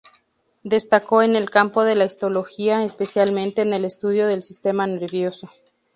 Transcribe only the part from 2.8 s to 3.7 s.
especialmente